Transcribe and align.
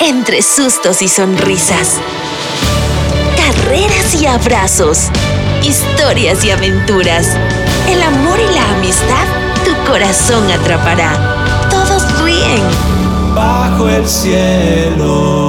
entre 0.00 0.42
sustos 0.42 1.02
y 1.02 1.08
sonrisas. 1.08 1.94
Carreras 3.36 4.14
y 4.20 4.26
abrazos. 4.26 5.08
Historias 5.62 6.44
y 6.44 6.50
aventuras. 6.50 7.36
El 7.88 8.02
amor 8.02 8.38
y 8.38 8.54
la 8.54 8.70
amistad 8.76 9.26
tu 9.64 9.74
corazón 9.90 10.50
atrapará. 10.50 11.68
Todos 11.70 12.22
ríen. 12.22 12.62
Bajo 13.34 13.88
el 13.88 14.06
cielo. 14.08 15.46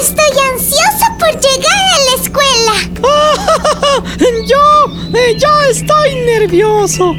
Estoy 0.00 0.32
ansiosa 0.52 1.16
por 1.18 1.30
llegar 1.40 1.82
a 1.94 1.98
la 2.06 2.14
escuela. 2.22 2.74
Yo, 4.46 4.64
eh, 5.14 5.36
yo 5.38 5.60
estoy 5.70 6.14
nervioso. 6.26 7.14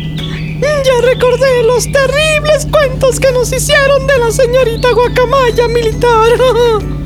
Ya 0.62 1.02
recordé 1.02 1.64
los 1.64 1.92
terribles 1.92 2.68
cuentos 2.71 3.20
que 3.20 3.32
nos 3.32 3.51
hicieron 3.51 4.06
de 4.06 4.18
la 4.20 4.32
señorita 4.32 4.92
Guacamaya 4.92 5.68
militar. 5.68 6.34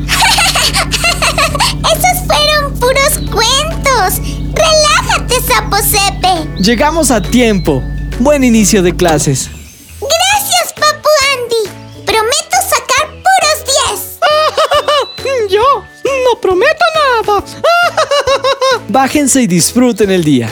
Esos 1.94 2.28
fueron 2.28 2.74
puros 2.80 3.20
cuentos. 3.32 4.20
Relájate, 4.54 5.36
Sapo 5.42 5.78
Sepe. 5.78 6.50
Llegamos 6.62 7.12
a 7.12 7.22
tiempo. 7.22 7.82
Buen 8.20 8.44
inicio 8.44 8.84
de 8.84 8.94
clases. 8.96 9.50
Gracias, 10.02 10.74
Papu 10.74 11.10
Andy. 11.36 11.70
Prometo 12.06 12.58
sacar 12.70 13.08
puros 13.10 13.64
10. 15.24 15.50
Yo 15.52 15.86
no 16.04 16.42
prometo 16.42 16.86
nada. 17.26 17.44
Bájense 18.90 19.42
y 19.44 19.48
disfruten 19.48 20.12
el 20.12 20.24
día. 20.24 20.50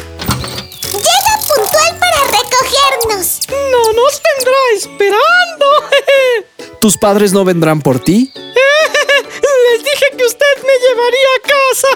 ¿Tus 6.83 6.97
padres 6.97 7.31
no 7.31 7.45
vendrán 7.45 7.81
por 7.81 7.97
ti? 7.97 8.29
Les 8.35 9.83
dije 9.85 10.05
que 10.17 10.25
usted 10.25 10.45
me 10.67 10.73
llevaría 10.83 11.29
a 11.37 11.41
casa. 11.47 11.87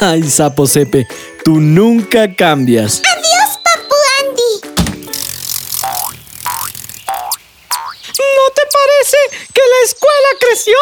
Ay, 0.10 0.22
sapo 0.22 0.66
Sepe, 0.66 1.06
tú 1.44 1.60
nunca 1.60 2.34
cambias. 2.34 3.02
Adiós, 3.04 3.58
Papu 3.62 3.94
Andy. 4.20 4.52
¿No 8.16 8.46
te 8.54 8.62
parece 8.72 9.18
que 9.52 9.60
la 9.60 9.80
escuela 9.84 10.30
creció? 10.40 10.76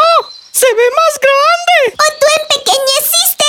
¡Se 0.52 0.66
ve 0.72 0.88
más 1.00 1.18
grande! 1.26 1.96
¿O 1.98 2.06
tú 2.20 2.26
empequeñeciste? 2.40 3.48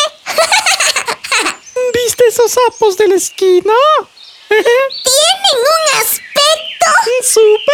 ¿Viste 1.93 2.23
esos 2.27 2.51
sapos 2.51 2.97
de 2.97 3.07
la 3.07 3.15
esquina? 3.17 3.73
Tienen 4.49 5.57
un 5.59 6.01
aspecto. 6.01 6.87
¡Súper 7.21 7.72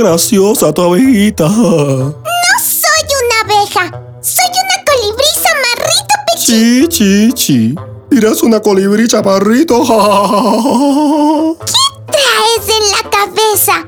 graciosa 0.00 0.72
tu 0.72 0.82
abejita. 0.82 1.46
No 1.48 2.14
soy 2.58 3.04
una 3.20 3.36
abeja. 3.44 3.84
Soy 4.22 4.46
una 4.48 4.76
colibrisa 4.86 5.50
marrito 5.64 6.14
pequeño. 6.26 6.88
Chi, 6.88 6.88
chi, 6.88 7.32
chi. 7.34 7.74
Eres 8.10 8.42
una 8.42 8.60
colibrí 8.60 9.06
chaparrito. 9.06 9.80
¿Qué 11.66 12.12
traes 12.12 12.66
en 12.68 12.84
la 12.90 13.02
cabeza? 13.10 13.86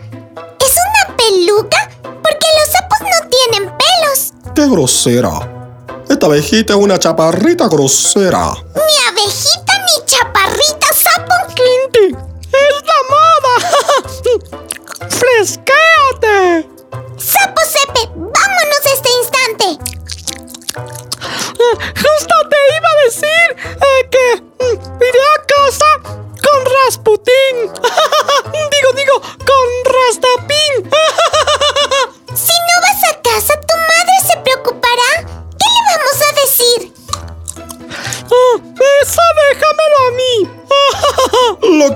¿Es 0.60 0.74
una 0.86 1.16
peluca? 1.16 1.90
Porque 2.02 2.46
los 2.58 2.68
sapos 2.70 3.00
no 3.00 3.18
tienen 3.28 3.72
pelos. 3.76 4.18
Qué 4.54 4.68
grosera. 4.68 5.32
Esta 6.08 6.26
abejita 6.26 6.74
es 6.74 6.78
una 6.78 6.98
chaparrita 6.98 7.68
grosera. 7.68 8.52
Ni 8.52 8.96
abejita 9.08 9.72
ni 9.86 10.04
chaparrita 10.06 10.86
sapo. 10.94 11.34
Quinty, 11.54 12.06
es 12.14 12.82
la 12.86 13.00
moda. 13.10 13.54
¡Fresquéate! 15.10 15.81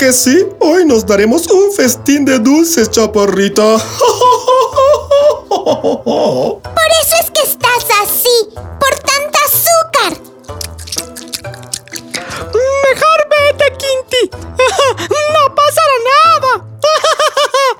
Que 0.06 0.12
sí, 0.12 0.46
hoy 0.60 0.84
nos 0.84 1.04
daremos 1.04 1.48
un 1.48 1.72
festín 1.72 2.24
de 2.24 2.38
dulces, 2.38 2.88
chaparrita. 2.92 3.76
Por 5.48 6.90
eso 7.02 7.16
es 7.20 7.30
que 7.32 7.42
estás 7.42 7.84
así, 8.04 8.54
por 8.54 8.94
tanta 9.00 9.38
azúcar. 9.44 10.12
Mejor 12.86 13.18
vete, 13.32 13.66
Quinty. 13.78 14.30
No 15.34 15.42
pasará 15.56 15.98
nada. 16.14 16.52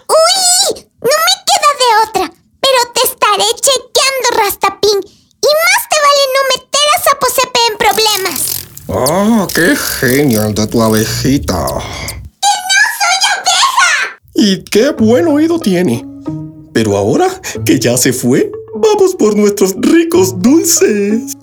¡Uy! 0.09 0.89
No 1.01 1.15
me 1.27 1.35
queda 1.47 1.71
de 1.79 1.89
otra, 2.09 2.25
pero 2.61 2.81
te 2.93 3.03
estaré 3.07 3.49
chequeando, 3.55 4.27
Rastapín. 4.43 4.99
Y 4.99 5.51
más 5.63 5.81
te 5.89 5.97
vale 6.03 6.25
no 6.35 6.41
meter 6.57 6.87
a 6.93 6.99
Sapo 7.05 7.27
Sepe 7.29 7.61
en 7.71 7.77
problemas. 7.79 8.57
¡Ah, 8.89 9.47
qué 9.53 9.75
genial 9.77 10.55
de 10.55 10.67
tu 10.69 10.81
abejita! 10.81 11.67
¡Que 12.41 12.55
no 12.63 12.83
soy 12.99 13.19
abeja! 13.35 14.21
Y 14.35 14.63
qué 14.77 14.91
buen 14.91 15.27
oído 15.27 15.59
tiene. 15.59 16.05
Pero 16.75 16.99
ahora 16.99 17.29
que 17.65 17.81
ya 17.81 17.97
se 17.97 18.13
fue, 18.13 18.53
vamos 18.75 19.15
por 19.15 19.35
nuestros 19.35 19.75
ricos 19.81 20.39
dulces. 20.43 21.35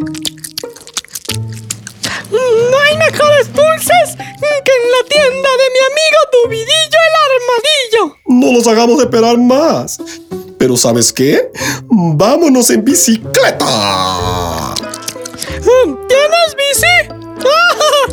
No 2.29 2.77
hay 2.79 2.97
mejores 2.97 3.51
dulces 3.51 4.15
que 4.19 4.71
en 4.71 4.91
la 4.91 5.09
tienda 5.09 5.49
de 5.49 5.67
mi 5.73 5.81
amigo 5.89 6.19
Dubidillo 6.31 6.99
el 7.09 7.15
Armadillo. 7.25 8.17
No 8.27 8.53
los 8.53 8.67
hagamos 8.67 9.01
esperar 9.01 9.39
más. 9.39 9.97
Pero 10.59 10.77
¿sabes 10.77 11.11
qué? 11.11 11.51
Vámonos 11.89 12.69
en 12.69 12.85
bicicleta. 12.85 14.75
¿Tienes 16.07 16.55
bici? 16.55 16.85
¡Ah! 17.47 18.07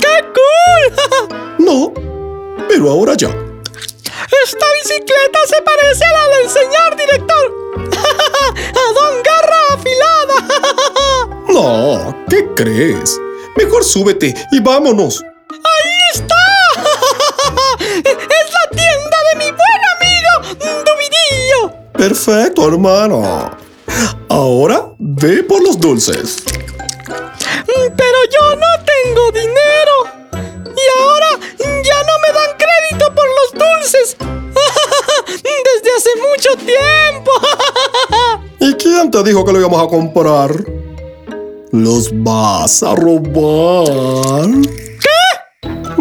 ¡Qué 0.00 0.24
cool! 0.32 1.36
No, 1.58 1.92
pero 2.68 2.90
ahora 2.90 3.14
ya. 3.14 3.43
Esta 4.84 4.96
bicicleta 4.96 5.38
se 5.48 5.62
parece 5.62 6.04
a 6.04 6.12
la 6.12 6.28
del 6.36 6.50
señor 6.50 6.96
director. 6.96 7.46
¡A 8.74 8.92
Don 8.92 9.22
Garra 9.22 9.60
Afilada! 9.72 10.36
No, 11.54 12.14
¿qué 12.28 12.48
crees? 12.54 13.18
Mejor 13.56 13.84
súbete 13.84 14.34
y 14.50 14.60
vámonos. 14.60 15.22
¡Ahí 15.50 15.96
está! 16.12 16.34
¡Es 17.80 18.04
la 18.04 18.76
tienda 18.76 19.16
de 19.32 19.38
mi 19.38 19.50
buen 19.52 19.82
amigo 19.94 20.82
Dubidillo! 20.84 21.90
Perfecto, 21.92 22.68
hermano. 22.68 23.56
Ahora 24.28 24.88
ve 24.98 25.44
por 25.44 25.62
los 25.62 25.78
dulces. 25.78 26.42
Dijo 39.24 39.44
que 39.44 39.52
lo 39.52 39.60
íbamos 39.60 39.82
a 39.82 39.88
comprar? 39.88 40.64
¿Los 41.72 42.10
vas 42.22 42.82
a 42.82 42.94
robar? 42.94 44.48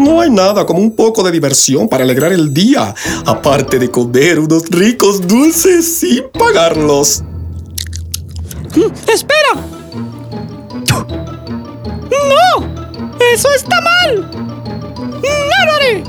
No 0.03 0.19
hay 0.19 0.29
nada 0.29 0.65
como 0.65 0.79
un 0.79 0.95
poco 0.95 1.23
de 1.23 1.31
diversión 1.31 1.87
para 1.87 2.03
alegrar 2.03 2.33
el 2.33 2.53
día, 2.53 2.93
aparte 3.25 3.79
de 3.79 3.89
comer 3.89 4.37
unos 4.37 4.69
ricos 4.69 5.25
dulces 5.25 5.99
sin 5.99 6.23
pagarlos. 6.31 7.23
Mm, 8.75 8.91
¡Espera! 9.09 9.53
¡No! 12.11 13.17
¡Eso 13.33 13.47
está 13.55 13.79
mal! 13.81 14.29
¡No 14.31 15.65
lo 15.65 15.73
haré! 15.73 16.03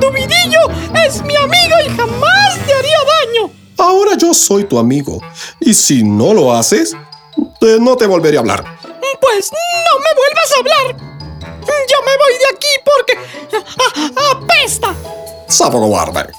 ¡Dubidillo 0.00 0.60
es 1.06 1.22
mi 1.24 1.36
amigo 1.36 1.76
y 1.86 1.88
jamás 1.96 2.58
te 2.66 2.72
haría 2.74 2.98
daño! 3.24 3.59
Ahora 3.80 4.14
yo 4.16 4.34
soy 4.34 4.64
tu 4.64 4.78
amigo, 4.78 5.20
y 5.58 5.72
si 5.74 6.02
no 6.02 6.34
lo 6.34 6.52
haces, 6.52 6.94
eh, 7.62 7.78
no 7.80 7.96
te 7.96 8.06
volveré 8.06 8.36
a 8.36 8.40
hablar. 8.40 8.62
Pues 9.20 9.50
no 9.52 9.98
me 9.98 10.14
vuelvas 10.14 10.52
a 10.54 10.58
hablar. 10.58 10.96
Yo 11.88 11.96
me 12.04 12.16
voy 12.16 12.38
de 12.38 12.48
aquí 12.54 12.68
porque 12.84 14.16
a- 14.20 14.30
apesta. 14.32 14.94
Cobarde. 15.70 16.32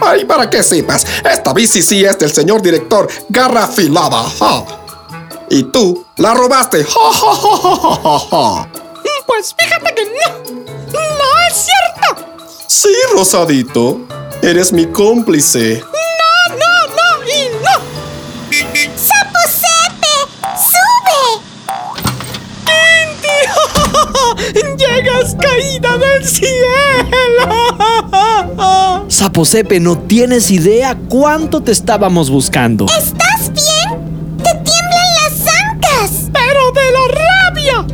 Ay, 0.00 0.24
para 0.24 0.48
que 0.50 0.62
sepas, 0.62 1.06
esta 1.30 1.52
bici 1.52 1.82
sí 1.82 2.04
es 2.04 2.18
del 2.18 2.30
señor 2.32 2.60
director 2.62 3.08
Garra 3.28 3.64
Afilada. 3.64 4.24
ja. 4.38 4.64
Y 5.48 5.62
tú 5.64 6.04
la 6.16 6.34
robaste. 6.34 6.84
Ja, 6.84 7.12
ja, 7.12 7.34
ja, 7.34 7.56
ja, 7.56 7.76
ja, 7.76 7.98
ja, 8.02 8.18
ja. 8.30 8.68
Pues 9.26 9.54
fíjate 9.58 9.94
que 9.94 10.04
no. 10.04 10.52
No 10.92 11.48
es 11.48 11.66
cierto. 11.66 12.26
Sí, 12.66 12.92
Rosadito. 13.14 14.00
Eres 14.42 14.72
mi 14.72 14.86
cómplice. 14.86 15.82
Cielo. 26.36 27.46
Saposepe, 29.08 29.80
no 29.80 29.98
tienes 29.98 30.50
idea 30.50 30.96
cuánto 31.08 31.62
te 31.62 31.72
estábamos 31.72 32.28
buscando. 32.30 32.86
¿Estás 32.86 33.52
bien? 33.52 34.36
¡Te 34.38 34.50
tiemblan 34.50 35.08
las 35.22 35.40
ancas! 35.64 36.30
Pero 36.32 36.72
de 36.72 36.92
la 36.92 37.04
rabia. 37.22 37.86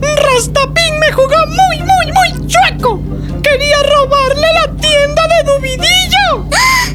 Rastapín 0.00 0.98
me 1.00 1.12
jugó 1.12 1.36
muy, 1.48 1.78
muy, 1.80 2.06
muy 2.12 2.46
chueco. 2.46 3.00
Quería 3.42 3.82
robarle 3.82 4.46
la 4.54 4.66
tienda 4.80 5.22
de 5.28 5.42
Dubidillo. 5.52 6.48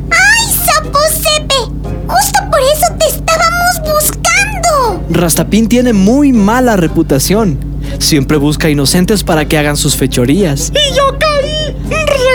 ¡Ay, 0.09 0.53
Sapo 0.65 0.99
Sepe! 1.09 1.61
Justo 2.07 2.39
por 2.49 2.61
eso 2.61 2.87
te 2.97 3.05
estábamos 3.07 3.93
buscando. 3.93 5.03
Rastapín 5.09 5.67
tiene 5.67 5.93
muy 5.93 6.33
mala 6.33 6.75
reputación. 6.77 7.70
Siempre 8.01 8.37
busca 8.37 8.69
inocentes 8.69 9.23
para 9.23 9.47
que 9.47 9.57
hagan 9.57 9.77
sus 9.77 9.95
fechorías. 9.95 10.73
Y 10.73 10.95
yo 10.95 11.17
caí 11.19 11.75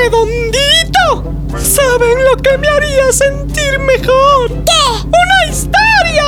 redondito. 0.02 1.34
¿Saben 1.58 2.24
lo 2.24 2.36
que 2.40 2.56
me 2.56 2.68
haría 2.68 3.12
sentir 3.12 3.78
mejor? 3.80 4.48
¿Qué? 4.48 5.06
¡Una 5.06 5.50
historia! 5.50 6.24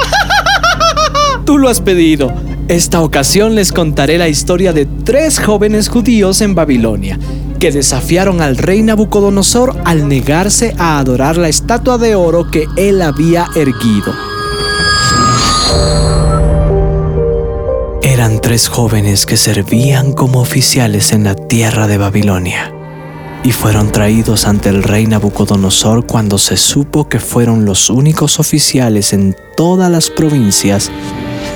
Tú 1.45 1.57
lo 1.57 1.69
has 1.69 1.81
pedido. 1.81 2.33
Esta 2.67 3.01
ocasión 3.01 3.55
les 3.55 3.73
contaré 3.73 4.19
la 4.19 4.29
historia 4.29 4.73
de 4.73 4.87
tres 4.87 5.39
jóvenes 5.39 5.89
judíos 5.89 6.41
en 6.41 6.55
Babilonia 6.55 7.19
que 7.61 7.71
desafiaron 7.73 8.41
al 8.41 8.57
rey 8.57 8.83
Nabucodonosor 8.83 9.77
al 9.85 10.09
negarse 10.09 10.75
a 10.79 10.99
adorar 10.99 11.37
la 11.37 11.49
estatua 11.49 11.97
de 11.97 12.15
oro 12.15 12.51
que 12.51 12.67
él 12.77 13.03
había 13.03 13.47
erguido. 13.55 14.13
Eran 18.19 18.41
tres 18.41 18.69
jóvenes 18.69 19.27
que 19.27 19.37
servían 19.37 20.13
como 20.13 20.41
oficiales 20.41 21.13
en 21.13 21.23
la 21.23 21.37
tierra 21.37 21.87
de 21.87 21.99
Babilonia 21.99 22.75
y 23.45 23.53
fueron 23.53 23.93
traídos 23.93 24.45
ante 24.45 24.71
el 24.71 24.83
rey 24.83 25.07
Nabucodonosor 25.07 26.05
cuando 26.05 26.37
se 26.37 26.57
supo 26.57 27.09
que 27.09 27.21
fueron 27.21 27.65
los 27.65 27.91
únicos 27.91 28.41
oficiales 28.41 29.13
en 29.13 29.37
todas 29.57 29.89
las 29.89 30.11
provincias 30.11 30.91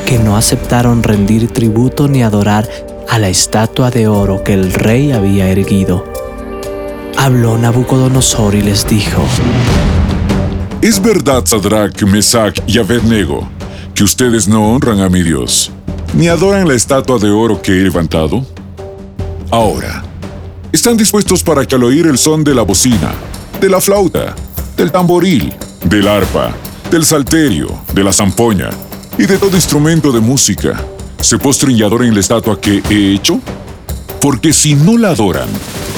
que 0.07 0.21
no 0.21 0.37
aceptaron 0.37 1.03
rendir 1.03 1.49
tributo 1.49 2.07
ni 2.07 2.23
adorar 2.23 2.71
a 3.09 3.19
la 3.19 3.29
estatua 3.29 3.91
de 3.91 4.07
oro 4.07 4.45
que 4.45 4.55
el 4.55 4.73
rey 4.73 5.11
había 5.11 5.49
erguido. 5.49 6.05
Habló 7.19 7.59
Nabucodonosor 7.59 8.55
y 8.55 8.63
les 8.63 8.87
dijo, 8.87 9.21
Es 10.81 11.03
verdad, 11.03 11.45
Sadrach, 11.45 12.01
Mesach 12.05 12.61
y 12.69 12.79
Abednego, 12.79 13.49
que 13.97 14.05
ustedes 14.05 14.47
no 14.47 14.73
honran 14.73 15.01
a 15.01 15.09
mi 15.09 15.25
Dios, 15.25 15.73
ni 16.15 16.29
adoran 16.29 16.69
la 16.69 16.75
estatua 16.75 17.19
de 17.19 17.31
oro 17.31 17.61
que 17.61 17.73
he 17.73 17.83
levantado. 17.83 18.45
Ahora, 19.51 20.03
¿están 20.73 20.97
dispuestos 20.97 21.43
para 21.43 21.65
que 21.65 21.75
al 21.75 21.85
oír 21.85 22.07
el 22.07 22.19
son 22.19 22.45
de 22.45 22.55
la 22.55 22.63
bocina, 22.63 23.13
de 23.61 23.69
la 23.69 23.81
flauta, 23.81 24.35
del 24.77 24.93
tamboril, 24.93 25.53
del 25.85 26.09
arpa, 26.09 26.55
del 26.91 27.05
salterio, 27.05 27.69
de 27.95 28.05
la 28.05 28.13
zampoña 28.13 28.71
y 29.19 29.27
de 29.27 29.39
todo 29.39 29.57
instrumento 29.57 30.13
de 30.13 30.21
música, 30.21 30.83
se 31.21 31.39
postren 31.39 31.77
y 31.77 31.83
adoren 31.83 32.15
la 32.15 32.21
estatua 32.21 32.61
que 32.61 32.83
he 32.91 33.15
hecho? 33.15 33.41
Porque 34.21 34.53
si 34.53 34.75
no 34.75 34.99
la 34.99 35.11
adoran, 35.11 35.49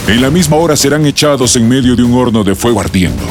en 0.07 0.23
la 0.23 0.31
misma 0.31 0.57
hora 0.57 0.77
serán 0.77 1.07
echados 1.07 1.57
en 1.57 1.69
medio 1.69 1.97
de 1.97 2.03
un 2.03 2.15
horno 2.15 2.45
de 2.45 2.55
fuego 2.55 2.81
ardiendo. 2.81 3.25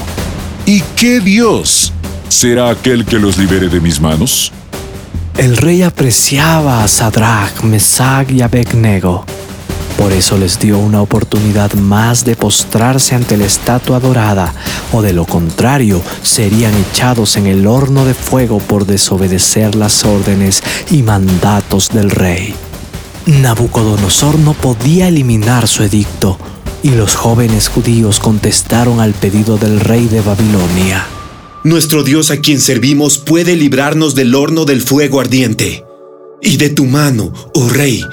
¿Y 0.65 0.81
qué 0.95 1.19
Dios 1.19 1.91
será 2.29 2.69
aquel 2.69 3.05
que 3.05 3.19
los 3.19 3.37
libere 3.37 3.69
de 3.69 3.79
mis 3.79 3.99
manos? 3.99 4.51
El 5.37 5.57
rey 5.57 5.81
apreciaba 5.81 6.83
a 6.83 6.87
Sadrach, 6.87 7.63
Mesach 7.63 8.29
y 8.29 8.41
Abednego. 8.41 9.25
Por 9.97 10.11
eso 10.11 10.37
les 10.37 10.59
dio 10.59 10.79
una 10.79 11.01
oportunidad 11.01 11.73
más 11.73 12.25
de 12.25 12.35
postrarse 12.35 13.15
ante 13.15 13.37
la 13.37 13.45
estatua 13.45 13.99
dorada, 13.99 14.53
o 14.91 15.01
de 15.01 15.13
lo 15.13 15.25
contrario, 15.25 16.01
serían 16.21 16.73
echados 16.75 17.37
en 17.37 17.47
el 17.47 17.67
horno 17.67 18.05
de 18.05 18.13
fuego 18.13 18.59
por 18.59 18.85
desobedecer 18.85 19.75
las 19.75 20.03
órdenes 20.03 20.63
y 20.91 21.03
mandatos 21.03 21.89
del 21.89 22.09
rey. 22.09 22.55
Nabucodonosor 23.25 24.37
no 24.39 24.53
podía 24.53 25.07
eliminar 25.07 25.67
su 25.67 25.83
edicto, 25.83 26.37
y 26.81 26.89
los 26.89 27.15
jóvenes 27.15 27.69
judíos 27.69 28.19
contestaron 28.19 28.99
al 28.99 29.13
pedido 29.13 29.57
del 29.57 29.79
rey 29.79 30.07
de 30.07 30.21
Babilonia. 30.21 31.05
Nuestro 31.63 32.03
Dios 32.03 32.29
a 32.29 32.37
quien 32.41 32.59
servimos 32.59 33.17
puede 33.17 33.55
librarnos 33.55 34.15
del 34.15 34.35
horno 34.35 34.65
del 34.65 34.81
fuego 34.81 35.21
ardiente. 35.21 35.85
Y 36.41 36.57
de 36.57 36.69
tu 36.69 36.83
mano, 36.83 37.31
oh 37.53 37.69
rey, 37.69 38.03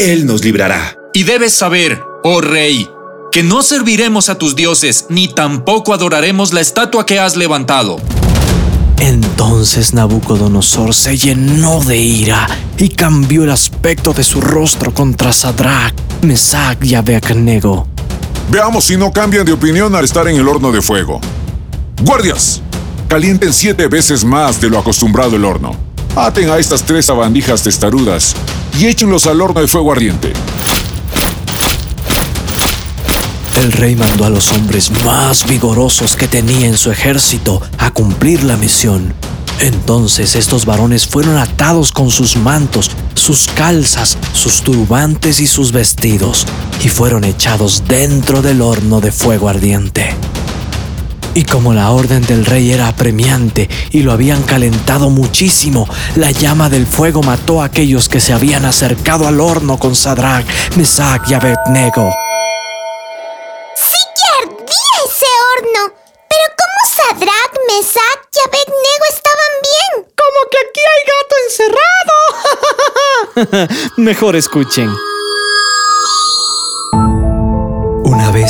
Él 0.00 0.26
nos 0.26 0.44
librará. 0.44 0.98
Y 1.14 1.22
debes 1.22 1.52
saber, 1.52 2.02
oh 2.24 2.40
rey, 2.40 2.88
que 3.30 3.44
no 3.44 3.62
serviremos 3.62 4.28
a 4.28 4.38
tus 4.38 4.56
dioses, 4.56 5.06
ni 5.08 5.28
tampoco 5.28 5.94
adoraremos 5.94 6.52
la 6.52 6.60
estatua 6.60 7.06
que 7.06 7.20
has 7.20 7.36
levantado. 7.36 7.98
Entonces 8.98 9.94
Nabucodonosor 9.94 10.92
se 10.92 11.16
llenó 11.16 11.84
de 11.84 11.98
ira 11.98 12.48
y 12.76 12.88
cambió 12.88 13.44
el 13.44 13.50
aspecto 13.50 14.14
de 14.14 14.24
su 14.24 14.40
rostro 14.40 14.92
contra 14.92 15.32
Sadrach, 15.32 15.94
Mesach 16.22 16.84
y 16.84 16.96
Abednego. 16.96 17.86
Veamos 18.50 18.86
si 18.86 18.96
no 18.96 19.12
cambian 19.12 19.46
de 19.46 19.52
opinión 19.52 19.94
al 19.94 20.04
estar 20.04 20.26
en 20.26 20.38
el 20.38 20.48
horno 20.48 20.72
de 20.72 20.82
fuego. 20.82 21.20
¡Guardias! 22.02 22.62
Calienten 23.08 23.52
siete 23.52 23.86
veces 23.86 24.24
más 24.24 24.60
de 24.60 24.68
lo 24.68 24.78
acostumbrado 24.78 25.36
el 25.36 25.44
horno. 25.44 25.76
Aten 26.16 26.50
a 26.50 26.58
estas 26.58 26.82
tres 26.82 27.06
sabandijas 27.06 27.62
testarudas 27.62 28.34
y 28.78 28.86
échenlos 28.86 29.28
al 29.28 29.40
horno 29.40 29.60
de 29.60 29.68
fuego 29.68 29.92
ardiente. 29.92 30.32
El 33.62 33.70
rey 33.72 33.94
mandó 33.94 34.24
a 34.24 34.30
los 34.30 34.52
hombres 34.52 34.90
más 35.04 35.46
vigorosos 35.46 36.16
que 36.16 36.26
tenía 36.26 36.66
en 36.66 36.76
su 36.76 36.90
ejército 36.90 37.62
a 37.78 37.92
cumplir 37.92 38.42
la 38.42 38.56
misión. 38.56 39.14
Entonces 39.60 40.34
estos 40.34 40.66
varones 40.66 41.06
fueron 41.06 41.38
atados 41.38 41.92
con 41.92 42.10
sus 42.10 42.36
mantos, 42.36 42.90
sus 43.14 43.46
calzas, 43.46 44.18
sus 44.32 44.62
turbantes 44.62 45.38
y 45.38 45.46
sus 45.46 45.70
vestidos, 45.70 46.44
y 46.84 46.88
fueron 46.88 47.22
echados 47.22 47.84
dentro 47.86 48.42
del 48.42 48.60
horno 48.60 49.00
de 49.00 49.12
fuego 49.12 49.48
ardiente. 49.48 50.14
Y 51.36 51.44
como 51.44 51.74
la 51.74 51.90
orden 51.90 52.22
del 52.22 52.46
rey 52.46 52.72
era 52.72 52.88
apremiante 52.88 53.68
y 53.90 54.00
lo 54.00 54.12
habían 54.12 54.42
calentado 54.42 55.10
muchísimo, 55.10 55.86
la 56.14 56.30
llama 56.30 56.70
del 56.70 56.86
fuego 56.86 57.22
mató 57.22 57.60
a 57.60 57.66
aquellos 57.66 58.08
que 58.08 58.20
se 58.20 58.32
habían 58.32 58.64
acercado 58.64 59.28
al 59.28 59.38
horno 59.38 59.78
con 59.78 59.94
Sadrach, 59.94 60.46
Mesach 60.76 61.28
y 61.28 61.34
Abednego. 61.34 62.10
¡Sí 63.76 63.98
que 64.16 64.22
ardía 64.44 64.94
ese 65.04 65.26
horno! 65.52 65.92
Pero 66.26 66.46
¿cómo 66.56 66.80
Sadrach, 66.96 67.52
Mesach 67.68 68.22
y 68.32 68.38
Abednego 68.48 69.04
estaban 69.10 69.52
bien? 69.68 70.08
Como 70.16 70.40
que 70.50 70.56
aquí 70.64 70.80
hay 70.90 71.02
gato 71.12 71.34
encerrado. 71.50 72.16
Mejor 73.98 74.36
escuchen. 74.36 74.90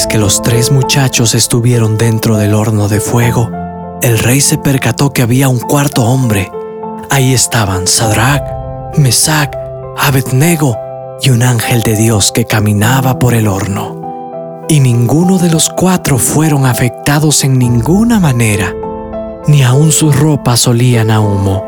Que 0.04 0.18
los 0.18 0.42
tres 0.42 0.70
muchachos 0.70 1.34
estuvieron 1.34 1.96
dentro 1.96 2.36
del 2.36 2.52
horno 2.52 2.88
de 2.88 3.00
fuego, 3.00 3.50
el 4.02 4.18
rey 4.18 4.42
se 4.42 4.58
percató 4.58 5.12
que 5.12 5.22
había 5.22 5.48
un 5.48 5.58
cuarto 5.58 6.02
hombre. 6.04 6.50
Ahí 7.08 7.32
estaban 7.32 7.86
Sadrach, 7.86 8.42
Mesach, 8.98 9.54
Abednego 9.96 10.76
y 11.22 11.30
un 11.30 11.42
ángel 11.42 11.82
de 11.82 11.96
Dios 11.96 12.30
que 12.32 12.44
caminaba 12.44 13.18
por 13.18 13.32
el 13.32 13.48
horno. 13.48 13.94
y 14.68 14.80
ninguno 14.80 15.38
de 15.38 15.48
los 15.48 15.68
cuatro 15.68 16.18
fueron 16.18 16.66
afectados 16.66 17.44
en 17.44 17.56
ninguna 17.58 18.18
manera, 18.18 18.74
ni 19.46 19.62
aun 19.62 19.92
sus 19.92 20.18
ropas 20.18 20.66
olían 20.66 21.10
a 21.10 21.20
humo. 21.20 21.64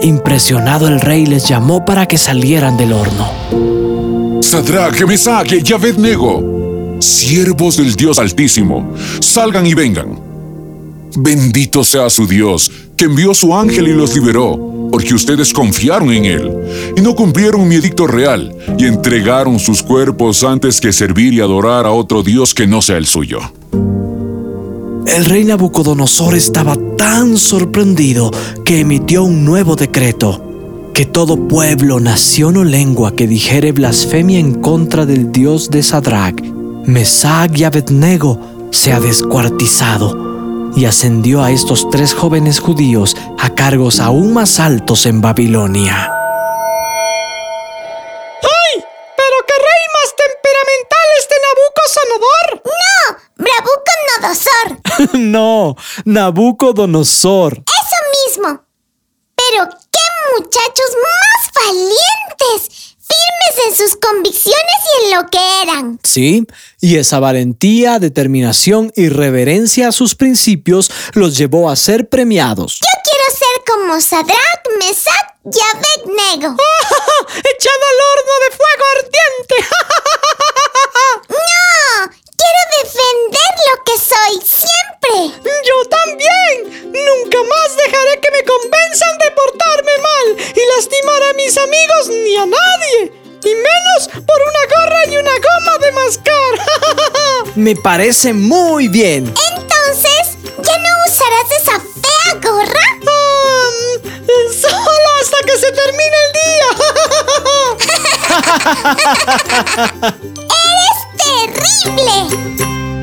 Impresionado 0.00 0.88
el 0.88 1.00
rey 1.00 1.26
les 1.26 1.46
llamó 1.46 1.84
para 1.84 2.06
que 2.06 2.16
salieran 2.16 2.76
del 2.76 2.92
horno. 2.94 3.28
Sadrach, 4.40 5.04
Mesach 5.06 5.52
y 5.52 5.72
Abednego, 5.72 6.40
siervos 7.00 7.76
del 7.76 7.94
Dios 7.94 8.18
Altísimo, 8.18 8.94
salgan 9.20 9.66
y 9.66 9.74
vengan. 9.74 10.18
Bendito 11.16 11.84
sea 11.84 12.10
su 12.10 12.26
Dios, 12.26 12.70
que 12.96 13.06
envió 13.06 13.34
su 13.34 13.54
ángel 13.54 13.88
y 13.88 13.92
los 13.92 14.14
liberó, 14.14 14.88
porque 14.92 15.14
ustedes 15.14 15.52
confiaron 15.52 16.12
en 16.12 16.24
él 16.24 16.52
y 16.96 17.00
no 17.00 17.14
cumplieron 17.14 17.66
mi 17.66 17.76
edicto 17.76 18.06
real 18.06 18.54
y 18.78 18.84
entregaron 18.84 19.58
sus 19.58 19.82
cuerpos 19.82 20.44
antes 20.44 20.80
que 20.80 20.92
servir 20.92 21.34
y 21.34 21.40
adorar 21.40 21.86
a 21.86 21.92
otro 21.92 22.22
Dios 22.22 22.54
que 22.54 22.66
no 22.66 22.82
sea 22.82 22.96
el 22.96 23.06
suyo. 23.06 23.40
El 25.06 25.24
rey 25.24 25.44
Nabucodonosor 25.44 26.34
estaba 26.34 26.76
tan 26.96 27.38
sorprendido 27.38 28.30
que 28.64 28.80
emitió 28.80 29.24
un 29.24 29.44
nuevo 29.44 29.74
decreto, 29.74 30.44
que 30.92 31.06
todo 31.06 31.48
pueblo, 31.48 31.98
nación 31.98 32.58
o 32.58 32.64
lengua 32.64 33.16
que 33.16 33.26
dijere 33.26 33.72
blasfemia 33.72 34.38
en 34.38 34.54
contra 34.54 35.06
del 35.06 35.32
Dios 35.32 35.70
de 35.70 35.82
Sadrach, 35.82 36.42
Mesach 36.88 37.54
y 37.54 37.64
Abednego 37.64 38.40
sea 38.72 38.98
descuartizado, 38.98 40.72
y 40.74 40.86
ascendió 40.86 41.42
a 41.44 41.50
estos 41.50 41.90
tres 41.90 42.14
jóvenes 42.14 42.60
judíos 42.60 43.14
a 43.38 43.54
cargos 43.54 44.00
aún 44.00 44.32
más 44.32 44.58
altos 44.58 45.04
en 45.04 45.20
Babilonia. 45.20 46.10
¡Ay! 48.42 48.84
¡Pero 49.16 49.36
qué 49.46 49.52
rey 49.52 49.84
más 49.98 50.14
temperamental 50.16 51.08
este 51.18 51.34
Nabucodonosor! 51.44 52.62
¡No! 52.64 53.18
¡Bravuconosor! 53.36 54.66
no, 55.18 55.76
Nabucodonosor. 56.06 57.52
Eso 57.52 57.98
mismo. 58.30 58.64
Pero 59.36 59.68
qué 59.68 60.06
muchachos 60.38 60.90
más 61.04 61.40
valientes. 61.66 62.96
Firmes 62.98 63.56
en 63.66 63.76
sus 63.76 63.96
convicciones 63.96 64.80
y 64.86 65.04
en 65.04 65.16
lo 65.16 65.28
que 65.28 65.62
eran. 65.62 65.98
Sí, 66.02 66.46
y 66.80 66.96
esa 66.96 67.20
valentía, 67.20 67.98
determinación 67.98 68.92
y 68.94 69.08
reverencia 69.08 69.88
a 69.88 69.92
sus 69.92 70.14
principios 70.14 70.90
los 71.14 71.36
llevó 71.36 71.70
a 71.70 71.76
ser 71.76 72.08
premiados. 72.08 72.80
Yo 72.80 73.02
quiero 73.04 73.24
ser 73.36 73.64
como 73.66 74.00
Sadrach, 74.00 74.62
Mesach 74.78 75.34
y 75.44 75.58
Abednego. 75.76 76.56
Me 97.68 97.76
parece 97.76 98.32
muy 98.32 98.88
bien. 98.88 99.26
Entonces, 99.26 100.38
¿ya 100.42 100.78
no 100.78 100.88
usarás 101.06 101.50
esa 101.60 101.78
fea 102.00 102.32
gorra? 102.42 102.86
Um, 103.02 104.00
solo 104.58 105.08
hasta 105.20 105.36
que 105.44 105.54
se 105.58 105.70
termine 105.72 106.16
el 106.24 106.32
día. 106.32 106.70
¡Eres 110.78 110.98
terrible! 111.84 112.97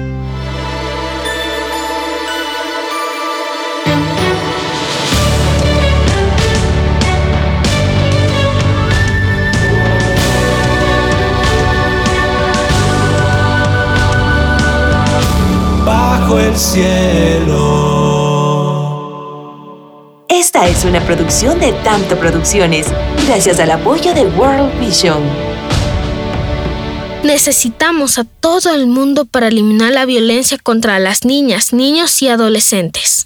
Cielo. 16.57 17.65
Esta 20.29 20.67
es 20.67 20.85
una 20.85 21.01
producción 21.05 21.59
de 21.59 21.73
Tanto 21.83 22.15
Producciones, 22.17 22.87
gracias 23.27 23.59
al 23.59 23.71
apoyo 23.71 24.13
de 24.13 24.25
World 24.25 24.79
Vision. 24.79 25.21
Necesitamos 27.23 28.17
a 28.19 28.23
todo 28.23 28.73
el 28.73 28.87
mundo 28.87 29.25
para 29.25 29.49
eliminar 29.49 29.91
la 29.91 30.05
violencia 30.05 30.57
contra 30.57 30.97
las 30.99 31.25
niñas, 31.25 31.73
niños 31.73 32.21
y 32.21 32.29
adolescentes. 32.29 33.24